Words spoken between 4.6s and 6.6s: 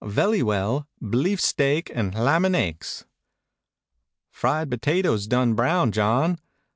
potatoes done brown, John."